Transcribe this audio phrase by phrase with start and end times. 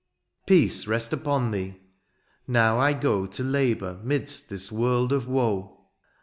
[0.47, 1.79] "Peace rest upon thee!
[2.47, 5.91] Now I go '^ To labour 'midst this world of woe.